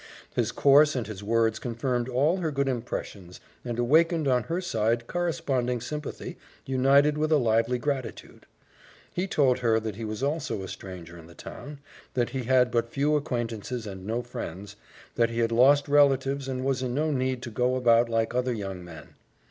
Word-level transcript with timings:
His 0.33 0.51
course 0.51 0.95
and 0.95 1.05
his 1.05 1.23
words 1.23 1.59
confirmed 1.59 2.09
all 2.09 2.37
her 2.37 2.49
good 2.49 2.67
impressions 2.67 3.39
and 3.63 3.77
awakened 3.77 4.27
on 4.27 4.41
her 4.45 4.59
side 4.59 5.05
corresponding 5.05 5.79
sympathy 5.79 6.39
united 6.65 7.19
with 7.19 7.31
a 7.31 7.37
lively 7.37 7.77
gratitude. 7.77 8.47
He 9.13 9.27
told 9.27 9.59
her 9.59 9.79
that 9.79 9.97
he 9.97 10.03
also 10.03 10.55
was 10.55 10.63
a 10.65 10.67
stranger 10.69 11.19
in 11.19 11.27
the 11.27 11.35
town, 11.35 11.81
that 12.15 12.31
he 12.31 12.45
had 12.45 12.71
but 12.71 12.89
few 12.89 13.15
acquaintances 13.15 13.85
and 13.85 14.03
no 14.03 14.23
friends, 14.23 14.75
that 15.17 15.29
he 15.29 15.37
had 15.37 15.51
lost 15.51 15.87
relatives 15.87 16.47
and 16.47 16.65
was 16.65 16.81
in 16.81 16.95
no 16.95 17.11
need 17.11 17.43
to 17.43 17.51
go 17.51 17.75
about 17.75 18.09
like 18.09 18.33
other 18.33 18.53
young 18.53 18.83
men. 18.83 19.09